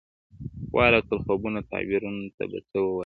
والوتل 0.75 1.17
خوبونه 1.25 1.59
تعبیرونو 1.71 2.25
ته 2.35 2.43
به 2.51 2.59
څه 2.69 2.77
وایو، 2.81 2.99